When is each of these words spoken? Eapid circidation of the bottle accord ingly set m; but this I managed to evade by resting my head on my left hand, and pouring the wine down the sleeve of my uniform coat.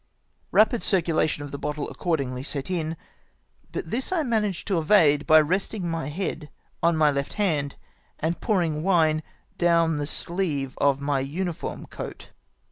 Eapid 0.51 0.81
circidation 0.81 1.43
of 1.43 1.51
the 1.51 1.59
bottle 1.59 1.87
accord 1.91 2.19
ingly 2.21 2.43
set 2.43 2.71
m; 2.71 2.95
but 3.71 3.91
this 3.91 4.11
I 4.11 4.23
managed 4.23 4.65
to 4.69 4.79
evade 4.79 5.27
by 5.27 5.39
resting 5.39 5.87
my 5.87 6.07
head 6.07 6.49
on 6.81 6.97
my 6.97 7.11
left 7.11 7.33
hand, 7.35 7.75
and 8.19 8.41
pouring 8.41 8.77
the 8.77 8.81
wine 8.81 9.21
down 9.59 9.99
the 9.99 10.07
sleeve 10.07 10.75
of 10.81 11.01
my 11.01 11.19
uniform 11.19 11.85
coat. 11.85 12.31